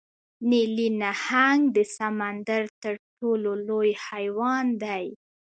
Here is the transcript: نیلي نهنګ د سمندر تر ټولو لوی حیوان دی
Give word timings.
نیلي 0.49 0.87
نهنګ 1.01 1.61
د 1.75 1.77
سمندر 1.97 2.61
تر 2.83 2.93
ټولو 3.17 3.51
لوی 3.67 3.91
حیوان 4.07 4.65
دی 4.83 5.05